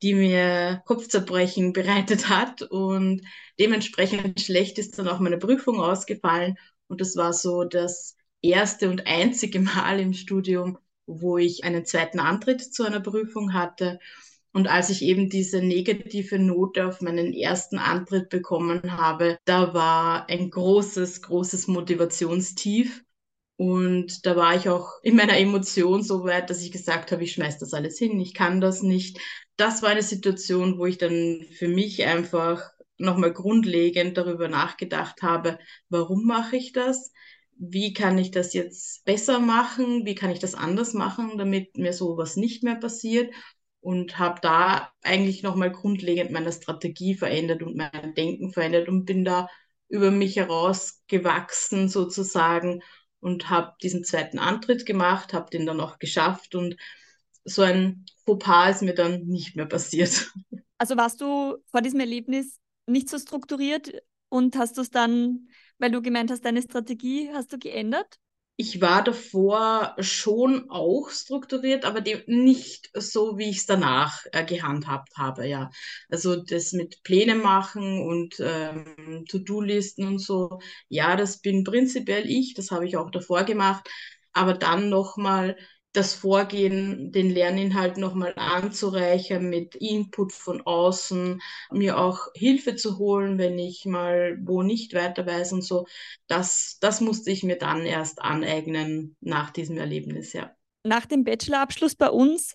die 0.03 0.15
mir 0.15 0.83
Kopfzerbrechen 0.87 1.73
bereitet 1.73 2.29
hat 2.29 2.63
und 2.63 3.23
dementsprechend 3.59 4.41
schlecht 4.41 4.79
ist 4.79 4.99
dann 4.99 5.09
auch 5.09 5.21
meine 5.21 5.39
Prüfung 5.39 5.81
ausgefallen. 5.81 6.57
Und 6.89 7.01
das 7.01 7.17
war 7.17 7.33
so 7.33 7.65
das 7.65 8.17
erste 8.43 8.91
und 8.91 9.07
einzige 9.07 9.61
Mal 9.61 10.01
im 10.01 10.13
Studium, 10.13 10.79
wo 11.07 11.39
ich 11.39 11.65
einen 11.65 11.87
zweiten 11.87 12.21
Antritt 12.21 12.63
zu 12.63 12.85
einer 12.85 13.01
Prüfung 13.01 13.55
hatte. 13.55 13.99
Und 14.53 14.69
als 14.69 14.91
ich 14.91 15.03
eben 15.03 15.31
diese 15.31 15.63
negative 15.63 16.39
Note 16.39 16.87
auf 16.87 17.01
meinen 17.01 17.33
ersten 17.33 17.79
Antritt 17.79 18.29
bekommen 18.29 18.97
habe, 18.99 19.37
da 19.47 19.75
war 19.75 20.29
ein 20.29 20.51
großes, 20.51 21.23
großes 21.23 21.67
Motivationstief. 21.67 23.04
Und 23.57 24.27
da 24.27 24.35
war 24.37 24.57
ich 24.57 24.69
auch 24.69 24.91
in 25.03 25.17
meiner 25.17 25.39
Emotion 25.39 26.03
so 26.03 26.25
weit, 26.25 26.51
dass 26.51 26.63
ich 26.63 26.73
gesagt 26.73 27.13
habe, 27.13 27.23
ich 27.25 27.33
schmeiß 27.33 27.59
das 27.59 27.73
alles 27.73 27.99
hin, 27.99 28.19
ich 28.21 28.35
kann 28.35 28.61
das 28.61 28.83
nicht. 28.83 29.19
Das 29.57 29.83
war 29.83 29.91
eine 29.91 30.03
Situation, 30.03 30.79
wo 30.79 30.87
ich 30.87 30.99
dann 30.99 31.47
für 31.53 31.69
mich 31.69 32.05
einfach 32.05 32.63
nochmal 32.99 33.33
grundlegend 33.33 34.17
darüber 34.19 34.49
nachgedacht 34.49 35.23
habe, 35.23 35.59
warum 35.89 36.25
mache 36.25 36.57
ich 36.57 36.73
das? 36.73 37.13
Wie 37.57 37.93
kann 37.93 38.19
ich 38.19 38.33
das 38.33 38.53
jetzt 38.55 39.05
besser 39.05 39.39
machen? 39.39 40.05
Wie 40.07 40.17
kann 40.17 40.31
ich 40.31 40.41
das 40.41 40.55
anders 40.55 40.93
machen, 40.93 41.39
damit 41.39 41.77
mir 41.77 41.93
sowas 41.93 42.37
nicht 42.37 42.65
mehr 42.65 42.77
passiert? 42.77 43.33
Und 43.81 44.19
habe 44.19 44.41
da 44.41 44.91
eigentlich 45.03 45.43
nochmal 45.43 45.71
grundlegend 45.71 46.31
meine 46.33 46.53
Strategie 46.53 47.15
verändert 47.15 47.63
und 47.63 47.77
mein 47.77 48.15
Denken 48.15 48.51
verändert 48.51 48.89
und 48.89 49.05
bin 49.05 49.25
da 49.25 49.49
über 49.89 50.11
mich 50.11 50.37
herausgewachsen 50.37 51.89
sozusagen 51.89 52.83
und 53.25 53.49
habe 53.49 53.73
diesen 53.83 54.05
zweiten 54.05 54.39
Antritt 54.39 54.85
gemacht, 54.85 55.33
habe 55.33 55.49
den 55.51 55.65
dann 55.65 55.81
auch 55.81 55.99
geschafft 55.99 56.55
und 56.55 56.77
so 57.47 57.63
ein 57.63 58.05
Fauxpas 58.27 58.77
ist 58.77 58.83
mir 58.83 58.95
dann 58.95 59.25
nicht 59.27 59.57
mehr 59.57 59.67
passiert. 59.67 60.31
Also 60.77 60.97
warst 60.97 61.21
du 61.21 61.57
vor 61.71 61.81
diesem 61.83 62.01
Erlebnis 62.01 62.59
nicht 62.87 63.09
so 63.09 63.19
strukturiert 63.19 63.93
und 64.29 64.57
hast 64.57 64.77
du 64.77 64.83
es 64.83 64.91
dann, 64.91 65.49
weil 65.79 65.93
du 65.93 66.03
gemeint 66.03 66.31
hast, 66.33 66.45
deine 66.45 66.61
Strategie 66.61 67.31
hast 67.33 67.53
du 67.53 67.59
geändert? 67.59 68.19
Ich 68.57 68.81
war 68.81 69.03
davor 69.03 69.97
schon 69.99 70.71
auch 70.71 71.11
strukturiert, 71.11 71.85
aber 71.85 72.01
nicht 72.29 72.89
so, 72.95 73.37
wie 73.37 73.51
ich 73.51 73.59
es 73.59 73.67
danach 73.67 74.21
äh, 74.33 74.45
gehandhabt 74.45 75.17
habe, 75.17 75.47
ja. 75.49 75.71
Also 76.09 76.37
das 76.37 76.73
mit 76.73 77.03
Pläne 77.03 77.35
machen 77.35 78.01
und 78.07 78.37
ähm, 78.41 79.25
To-Do-Listen 79.29 80.07
und 80.07 80.19
so, 80.21 80.61
ja, 80.89 81.17
das 81.17 81.41
bin 81.41 81.65
prinzipiell 81.65 82.29
ich, 82.31 82.55
das 82.55 82.71
habe 82.71 82.87
ich 82.87 82.97
auch 82.97 83.11
davor 83.11 83.43
gemacht, 83.45 83.89
aber 84.33 84.55
dann 84.55 84.89
nochmal 84.89 85.57
das 85.95 86.15
Vorgehen, 86.15 87.13
den 87.13 87.31
Lerninhalt 87.31 87.97
nochmal 87.97 88.35
anzureichern 88.37 89.49
mit 89.49 89.75
Input 89.77 90.33
von 90.33 90.61
außen, 90.63 91.41
mir 91.73 91.99
auch 91.99 92.29
Hilfe 92.35 92.77
zu 92.77 92.99
holen, 92.99 93.39
wenn 93.39 93.59
ich 93.59 93.85
mal 93.87 94.39
wo 94.43 94.63
nicht 94.63 94.95
weiter 94.95 95.27
weiß 95.27 95.53
und 95.53 95.63
so. 95.63 95.87
Das, 96.27 96.79
das 96.81 97.01
musste 97.01 97.31
ich 97.31 97.43
mir 97.43 97.57
dann 97.57 97.87
erst 97.87 98.21
aneignen 98.21 99.17
nach 99.21 99.51
diesem 99.51 99.79
Erlebnis, 99.79 100.33
ja. 100.33 100.51
Nach 100.83 101.07
dem 101.07 101.25
Bachelorabschluss 101.25 101.95
bei 101.95 102.11
uns 102.11 102.55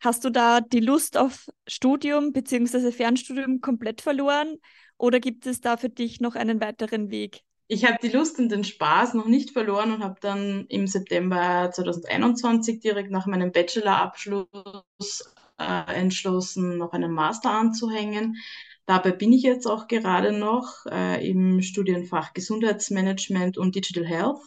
Hast 0.00 0.24
du 0.24 0.30
da 0.30 0.60
die 0.60 0.78
Lust 0.78 1.16
auf 1.16 1.48
Studium 1.66 2.32
bzw. 2.32 2.92
Fernstudium 2.92 3.60
komplett 3.60 4.00
verloren 4.00 4.56
oder 4.96 5.18
gibt 5.18 5.44
es 5.46 5.60
da 5.60 5.76
für 5.76 5.88
dich 5.88 6.20
noch 6.20 6.36
einen 6.36 6.60
weiteren 6.60 7.10
Weg? 7.10 7.42
Ich 7.68 7.84
habe 7.84 7.98
die 8.02 8.08
Lust 8.08 8.38
und 8.38 8.48
den 8.50 8.64
Spaß 8.64 9.14
noch 9.14 9.26
nicht 9.26 9.50
verloren 9.50 9.92
und 9.92 10.02
habe 10.02 10.18
dann 10.20 10.66
im 10.68 10.86
September 10.86 11.70
2021 11.72 12.80
direkt 12.80 13.10
nach 13.10 13.26
meinem 13.26 13.52
Bachelorabschluss 13.52 14.48
äh, 15.58 15.94
entschlossen, 15.94 16.78
noch 16.78 16.92
einen 16.92 17.12
Master 17.12 17.50
anzuhängen. 17.50 18.36
Dabei 18.86 19.12
bin 19.12 19.34
ich 19.34 19.42
jetzt 19.42 19.66
auch 19.66 19.86
gerade 19.86 20.32
noch 20.32 20.86
äh, 20.90 21.28
im 21.28 21.60
Studienfach 21.60 22.32
Gesundheitsmanagement 22.32 23.58
und 23.58 23.74
Digital 23.74 24.06
Health. 24.06 24.40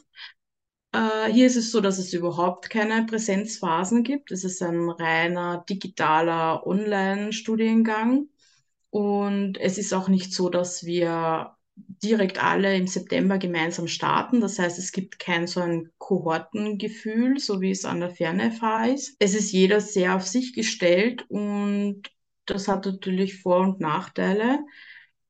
Äh, 0.94 1.32
hier 1.32 1.46
ist 1.46 1.58
es 1.58 1.72
so, 1.72 1.80
dass 1.80 2.00
es 2.00 2.14
überhaupt 2.14 2.72
keine 2.72 3.06
Präsenzphasen 3.06 4.04
gibt. 4.04 4.32
Es 4.32 4.44
ist 4.44 4.64
ein 4.64 4.90
reiner 4.90 5.64
digitaler 5.70 6.66
Online-Studiengang. 6.66 8.30
Und 8.90 9.58
es 9.60 9.78
ist 9.78 9.94
auch 9.94 10.08
nicht 10.10 10.34
so, 10.34 10.50
dass 10.50 10.86
wir 10.86 11.56
direkt 11.76 12.44
alle 12.44 12.76
im 12.76 12.88
September 12.88 13.38
gemeinsam 13.38 13.88
starten. 13.88 14.42
Das 14.42 14.60
heißt, 14.60 14.78
es 14.80 14.92
gibt 14.92 15.20
kein 15.20 15.48
so 15.48 15.60
ein 15.62 15.90
Kohortengefühl, 15.98 17.40
so 17.40 17.62
wie 17.62 17.72
es 17.72 17.86
an 17.86 18.00
der 18.00 18.10
Ferne-FH 18.10 18.86
ist. 18.88 19.16
Es 19.20 19.36
ist 19.36 19.52
jeder 19.52 19.80
sehr 19.82 20.16
auf 20.16 20.26
sich 20.28 20.54
gestellt 20.54 21.26
und 21.30 22.04
das 22.46 22.68
hat 22.68 22.86
natürlich 22.86 23.40
Vor- 23.42 23.62
und 23.62 23.80
Nachteile. 23.80 24.60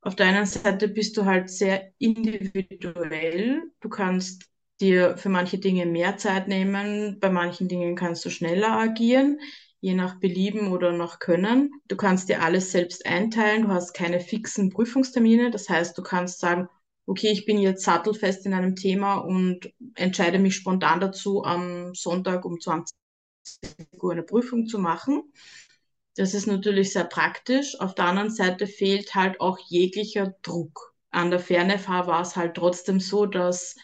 Auf 0.01 0.15
der 0.15 0.27
einen 0.27 0.45
Seite 0.45 0.88
bist 0.88 1.17
du 1.17 1.25
halt 1.25 1.50
sehr 1.50 1.91
individuell. 2.00 3.62
Du 3.81 3.89
kannst 3.89 4.45
dir 4.79 5.17
für 5.17 5.29
manche 5.29 5.60
Dinge 5.60 5.86
mehr 5.86 6.17
Zeit 6.17 6.48
nehmen, 6.48 7.19
bei 7.19 7.29
manchen 7.29 7.67
Dingen 7.67 7.95
kannst 7.95 8.25
du 8.25 8.29
schneller 8.31 8.71
agieren 8.71 9.39
je 9.82 9.96
nach 9.96 10.20
Belieben 10.20 10.72
oder 10.72 10.94
nach 10.94 11.20
Können. 11.20 11.72
Du 11.88 11.98
kannst 11.98 12.30
dir 12.30 12.42
alles 12.44 12.72
selbst 12.72 13.06
einteilen, 13.06 13.64
du 13.64 13.70
hast 13.70 13.94
keine 13.94 14.20
fixen 14.20 14.70
Prüfungstermine. 14.70 15.52
Das 15.52 15.68
heißt, 15.68 15.98
du 15.98 16.04
kannst 16.04 16.40
sagen, 16.40 16.70
okay, 17.08 17.32
ich 17.32 17.46
bin 17.46 17.58
jetzt 17.58 17.84
sattelfest 17.84 18.46
in 18.46 18.54
einem 18.54 18.76
Thema 18.76 19.16
und 19.16 19.74
entscheide 19.96 20.40
mich 20.40 20.56
spontan 20.56 21.00
dazu, 21.00 21.44
am 21.44 21.94
Sonntag 21.96 22.46
um 22.46 22.60
20 22.60 22.96
Uhr 24.00 24.12
eine 24.12 24.24
Prüfung 24.24 24.68
zu 24.68 24.78
machen. 24.78 25.24
Das 26.16 26.36
ist 26.36 26.46
natürlich 26.46 26.94
sehr 26.94 27.06
praktisch. 27.06 27.80
Auf 27.80 27.96
der 27.96 28.06
anderen 28.06 28.30
Seite 28.30 28.68
fehlt 28.68 29.16
halt 29.16 29.42
auch 29.42 29.58
jeglicher 29.68 30.36
Druck. 30.44 30.94
An 31.10 31.32
der 31.32 31.40
FernFH 31.40 32.06
war 32.06 32.22
es 32.22 32.36
halt 32.36 32.56
trotzdem 32.56 33.00
so, 33.00 33.26
dass 33.26 33.76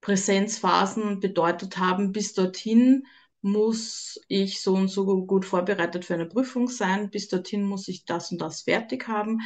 Präsenzphasen 0.00 1.20
bedeutet 1.20 1.76
haben, 1.78 2.12
bis 2.12 2.34
dorthin 2.34 3.04
muss 3.42 4.20
ich 4.28 4.60
so 4.60 4.74
und 4.74 4.88
so 4.88 5.24
gut 5.26 5.44
vorbereitet 5.44 6.04
für 6.04 6.14
eine 6.14 6.26
Prüfung 6.26 6.68
sein. 6.68 7.10
Bis 7.10 7.28
dorthin 7.28 7.64
muss 7.64 7.88
ich 7.88 8.04
das 8.04 8.30
und 8.32 8.40
das 8.40 8.62
fertig 8.62 9.08
haben. 9.08 9.40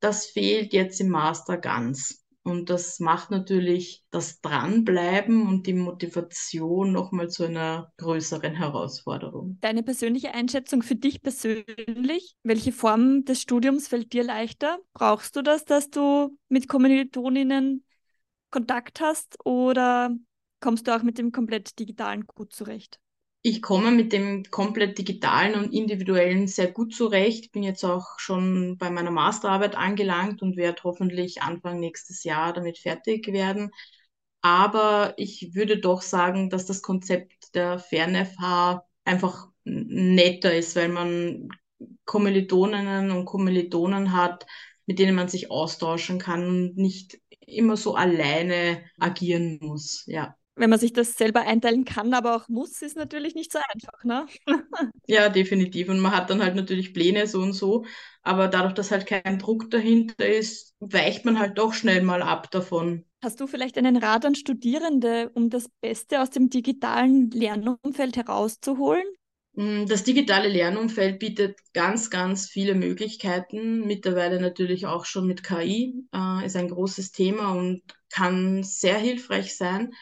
Das 0.00 0.26
fehlt 0.26 0.72
jetzt 0.72 1.00
im 1.00 1.08
Master 1.08 1.56
ganz. 1.56 2.24
Und 2.42 2.70
das 2.70 2.98
macht 2.98 3.30
natürlich 3.30 4.04
das 4.10 4.40
Dranbleiben 4.40 5.46
und 5.46 5.66
die 5.66 5.74
Motivation 5.74 6.92
nochmal 6.92 7.28
zu 7.28 7.44
einer 7.44 7.92
größeren 7.98 8.54
Herausforderung. 8.54 9.58
Deine 9.60 9.82
persönliche 9.82 10.32
Einschätzung 10.32 10.82
für 10.82 10.94
dich 10.94 11.20
persönlich, 11.20 12.36
welche 12.42 12.72
Form 12.72 13.24
des 13.26 13.42
Studiums 13.42 13.88
fällt 13.88 14.14
dir 14.14 14.24
leichter? 14.24 14.78
Brauchst 14.94 15.36
du 15.36 15.42
das, 15.42 15.66
dass 15.66 15.90
du 15.90 16.38
mit 16.48 16.68
Kommilitoninnen 16.68 17.84
Kontakt 18.50 19.00
hast 19.00 19.36
oder 19.44 20.16
kommst 20.60 20.86
du 20.86 20.96
auch 20.96 21.02
mit 21.02 21.18
dem 21.18 21.32
komplett 21.32 21.78
digitalen 21.78 22.26
gut 22.26 22.54
zurecht? 22.54 22.98
Ich 23.48 23.62
komme 23.62 23.90
mit 23.92 24.12
dem 24.12 24.44
komplett 24.50 24.98
digitalen 24.98 25.54
und 25.54 25.72
individuellen 25.72 26.46
sehr 26.48 26.70
gut 26.70 26.94
zurecht. 26.94 27.50
Bin 27.50 27.62
jetzt 27.62 27.82
auch 27.82 28.18
schon 28.18 28.76
bei 28.76 28.90
meiner 28.90 29.10
Masterarbeit 29.10 29.74
angelangt 29.74 30.42
und 30.42 30.58
werde 30.58 30.82
hoffentlich 30.84 31.40
Anfang 31.40 31.80
nächstes 31.80 32.24
Jahr 32.24 32.52
damit 32.52 32.76
fertig 32.76 33.26
werden. 33.32 33.70
Aber 34.42 35.14
ich 35.16 35.54
würde 35.54 35.80
doch 35.80 36.02
sagen, 36.02 36.50
dass 36.50 36.66
das 36.66 36.82
Konzept 36.82 37.54
der 37.54 37.78
FernFH 37.78 38.84
einfach 39.06 39.48
netter 39.64 40.54
ist, 40.54 40.76
weil 40.76 40.90
man 40.90 41.48
Kommilitoninnen 42.04 43.10
und 43.10 43.24
Kommilitonen 43.24 44.12
hat, 44.12 44.46
mit 44.84 44.98
denen 44.98 45.14
man 45.16 45.28
sich 45.30 45.50
austauschen 45.50 46.18
kann 46.18 46.46
und 46.46 46.76
nicht 46.76 47.18
immer 47.40 47.78
so 47.78 47.94
alleine 47.94 48.84
agieren 48.98 49.58
muss. 49.62 50.04
Ja. 50.06 50.36
Wenn 50.58 50.70
man 50.70 50.78
sich 50.78 50.92
das 50.92 51.14
selber 51.16 51.40
einteilen 51.42 51.84
kann, 51.84 52.14
aber 52.14 52.36
auch 52.36 52.48
muss, 52.48 52.82
ist 52.82 52.96
natürlich 52.96 53.34
nicht 53.34 53.52
so 53.52 53.58
einfach, 53.72 54.04
ne? 54.04 54.26
ja, 55.06 55.28
definitiv. 55.28 55.88
Und 55.88 56.00
man 56.00 56.14
hat 56.14 56.30
dann 56.30 56.42
halt 56.42 56.54
natürlich 56.56 56.92
Pläne 56.92 57.26
so 57.26 57.40
und 57.40 57.52
so. 57.52 57.84
Aber 58.22 58.48
dadurch, 58.48 58.74
dass 58.74 58.90
halt 58.90 59.06
kein 59.06 59.38
Druck 59.38 59.70
dahinter 59.70 60.26
ist, 60.26 60.74
weicht 60.80 61.24
man 61.24 61.38
halt 61.38 61.58
doch 61.58 61.72
schnell 61.72 62.02
mal 62.02 62.22
ab 62.22 62.50
davon. 62.50 63.04
Hast 63.22 63.40
du 63.40 63.46
vielleicht 63.46 63.76
einen 63.78 63.96
Rat 63.96 64.24
an 64.24 64.34
Studierende, 64.34 65.30
um 65.34 65.50
das 65.50 65.68
Beste 65.80 66.22
aus 66.22 66.30
dem 66.30 66.50
digitalen 66.50 67.30
Lernumfeld 67.30 68.16
herauszuholen? 68.16 69.04
Mm, 69.54 69.86
das 69.86 70.04
digitale 70.04 70.48
Lernumfeld 70.48 71.18
bietet 71.18 71.58
ganz, 71.74 72.10
ganz 72.10 72.48
viele 72.48 72.74
Möglichkeiten. 72.74 73.86
Mittlerweile 73.86 74.40
natürlich 74.40 74.86
auch 74.86 75.04
schon 75.04 75.26
mit 75.26 75.42
KI, 75.42 76.06
äh, 76.14 76.46
ist 76.46 76.56
ein 76.56 76.68
großes 76.68 77.12
Thema 77.12 77.52
und 77.52 77.82
kann 78.10 78.62
sehr 78.62 78.98
hilfreich 78.98 79.56
sein. 79.56 79.92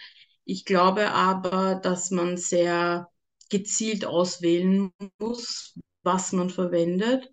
Ich 0.46 0.64
glaube 0.64 1.10
aber, 1.12 1.74
dass 1.74 2.10
man 2.10 2.36
sehr 2.38 3.08
gezielt 3.50 4.04
auswählen 4.06 4.90
muss, 5.18 5.74
was 6.02 6.32
man 6.32 6.50
verwendet. 6.50 7.30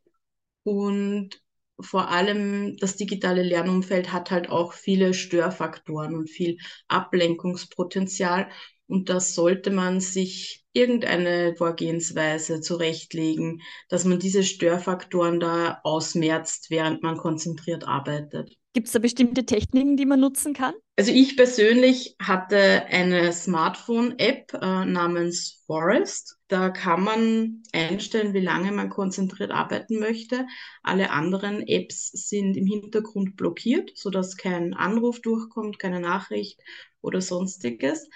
Und 0.63 1.41
vor 1.79 2.09
allem 2.09 2.77
das 2.77 2.97
digitale 2.97 3.43
Lernumfeld 3.43 4.11
hat 4.11 4.31
halt 4.31 4.49
auch 4.49 4.73
viele 4.73 5.13
Störfaktoren 5.13 6.15
und 6.15 6.29
viel 6.29 6.57
Ablenkungspotenzial. 6.87 8.49
Und 8.87 9.09
das 9.09 9.35
sollte 9.35 9.71
man 9.71 10.01
sich 10.01 10.65
irgendeine 10.73 11.55
Vorgehensweise 11.55 12.61
zurechtlegen, 12.61 13.61
dass 13.89 14.05
man 14.05 14.19
diese 14.19 14.43
Störfaktoren 14.43 15.39
da 15.39 15.79
ausmerzt, 15.83 16.71
während 16.71 17.03
man 17.03 17.17
konzentriert 17.17 17.85
arbeitet. 17.87 18.57
Gibt 18.73 18.87
es 18.87 18.93
da 18.93 18.99
bestimmte 18.99 19.45
Techniken, 19.45 19.97
die 19.97 20.05
man 20.05 20.19
nutzen 20.19 20.53
kann? 20.53 20.73
Also 20.95 21.11
ich 21.11 21.37
persönlich 21.37 22.15
hatte 22.19 22.85
eine 22.85 23.31
Smartphone-App 23.31 24.53
äh, 24.53 24.85
namens 24.85 25.63
Forest. 25.67 26.37
Da 26.47 26.69
kann 26.69 27.03
man 27.03 27.63
einstellen, 27.71 28.33
wie 28.33 28.39
lange 28.39 28.71
man 28.71 28.89
konzentriert 28.89 29.51
arbeiten 29.51 29.99
möchte. 29.99 30.47
Alle 30.81 31.11
anderen 31.11 31.61
Apps 31.67 32.11
sind 32.11 32.57
im 32.57 32.65
Hintergrund 32.65 33.35
blockiert, 33.37 33.91
sodass 33.95 34.37
kein 34.37 34.73
Anruf 34.73 35.21
durchkommt, 35.21 35.77
keine 35.77 35.99
Nachricht 35.99 36.59
oder 37.01 37.21
sonstiges. 37.21 38.09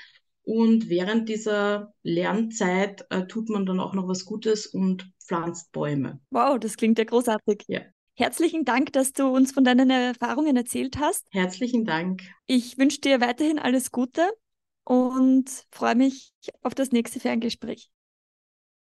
Und 0.43 0.87
während 0.89 1.29
dieser 1.29 1.93
Lernzeit 2.03 3.05
äh, 3.09 3.27
tut 3.27 3.49
man 3.49 3.65
dann 3.65 3.79
auch 3.79 3.93
noch 3.93 4.07
was 4.07 4.25
Gutes 4.25 4.65
und 4.65 5.11
pflanzt 5.23 5.71
Bäume. 5.71 6.19
Wow, 6.31 6.57
das 6.59 6.77
klingt 6.77 6.97
ja 6.97 7.03
großartig. 7.03 7.63
Ja. 7.67 7.81
Herzlichen 8.19 8.65
Dank, 8.65 8.91
dass 8.93 9.13
du 9.13 9.27
uns 9.27 9.51
von 9.51 9.63
deinen 9.63 9.91
Erfahrungen 9.91 10.57
erzählt 10.57 10.97
hast. 10.97 11.27
Herzlichen 11.31 11.85
Dank. 11.85 12.23
Ich 12.47 12.79
wünsche 12.79 12.99
dir 12.99 13.21
weiterhin 13.21 13.59
alles 13.59 13.91
Gute 13.91 14.27
und 14.83 15.47
freue 15.69 15.93
mich 15.93 16.33
auf 16.63 16.73
das 16.73 16.91
nächste 16.91 17.19
Ferngespräch. 17.19 17.91